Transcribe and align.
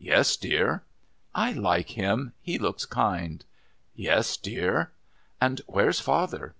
"Yes, 0.00 0.36
dear." 0.36 0.82
"I 1.36 1.52
like 1.52 1.90
him. 1.90 2.32
He 2.42 2.58
looks 2.58 2.84
kind." 2.84 3.44
"Yes, 3.94 4.36
dear." 4.36 4.90
"And 5.40 5.60
where's 5.68 6.00
father?" 6.00 6.56